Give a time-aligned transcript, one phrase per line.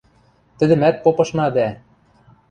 [0.57, 1.67] —Тӹдӹмӓт попышна дӓ...